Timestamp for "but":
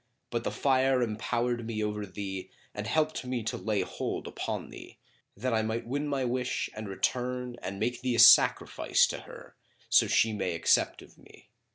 0.31-0.43